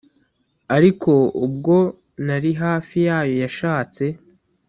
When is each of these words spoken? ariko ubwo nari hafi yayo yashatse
ariko 0.75 1.11
ubwo 1.45 1.77
nari 2.25 2.51
hafi 2.61 2.97
yayo 3.07 3.35
yashatse 3.43 4.03